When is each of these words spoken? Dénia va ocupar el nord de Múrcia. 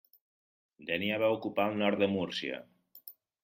Dénia 0.87 1.21
va 1.25 1.31
ocupar 1.37 1.67
el 1.73 1.79
nord 1.85 2.05
de 2.05 2.11
Múrcia. 2.17 2.61